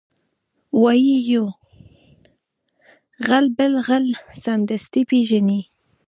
[0.81, 1.45] وایي یو
[3.27, 4.05] غل بل غل
[4.43, 5.61] سمدستي پېژني